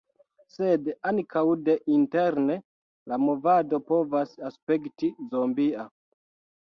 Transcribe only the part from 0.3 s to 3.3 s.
Sed ankaŭ deinterne la